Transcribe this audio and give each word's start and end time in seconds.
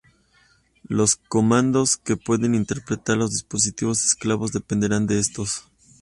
Los 0.87 1.15
comandos 1.15 1.95
que 1.95 2.17
pueden 2.17 2.55
interpretar 2.55 3.17
los 3.17 3.29
dispositivos 3.33 4.03
esclavos 4.03 4.51
dependerán 4.51 5.05
de 5.05 5.19
estos. 5.19 5.65